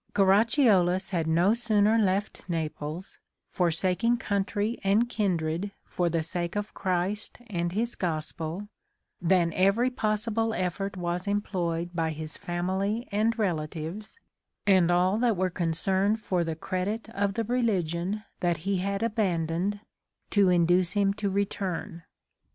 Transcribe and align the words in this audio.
Caracciolus 0.15 1.11
had 1.11 1.27
no 1.27 1.53
sooner 1.53 1.95
left 1.99 2.41
Naples, 2.49 3.19
forsaking 3.51 4.17
country 4.17 4.79
and 4.83 5.07
kindred 5.07 5.73
for 5.85 6.09
the 6.09 6.23
sake 6.23 6.55
of 6.55 6.73
Christ 6.73 7.37
and 7.45 7.71
his 7.71 7.93
gospel, 7.93 8.67
than 9.21 9.53
every 9.53 9.91
possible 9.91 10.55
effort 10.55 10.97
was 10.97 11.27
employed 11.27 11.91
by 11.93 12.09
his 12.13 12.35
family 12.35 13.07
and 13.11 13.37
relatives, 13.37 14.19
and 14.65 14.89
all 14.89 15.19
that 15.19 15.37
were 15.37 15.51
concerned 15.51 16.19
for 16.19 16.43
the 16.43 16.55
credit 16.55 17.07
of 17.09 17.35
the 17.35 17.43
religion 17.43 18.23
that 18.39 18.57
he 18.65 18.77
had 18.77 19.03
abandoned, 19.03 19.81
to 20.31 20.49
induce 20.49 20.93
him 20.93 21.13
to 21.13 21.29
return. 21.29 22.01